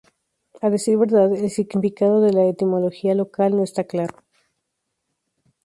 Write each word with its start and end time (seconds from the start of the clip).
A 0.63 0.71
decir 0.71 0.97
verdad, 0.97 1.31
el 1.35 1.51
significado 1.51 2.21
de 2.21 2.33
la 2.33 2.45
etimología 2.45 3.13
local 3.13 3.55
no 3.55 3.61
está 3.63 3.83
claro. 3.83 4.17